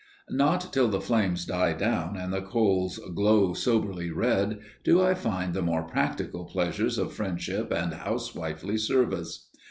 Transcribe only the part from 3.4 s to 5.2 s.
soberly red do I